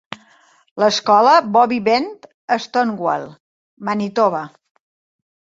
L'escola 0.83 1.33
Bobby 1.57 1.77
Bend 1.89 2.25
a 2.55 2.59
Stonewall, 2.65 3.29
Manitoba. 3.91 4.41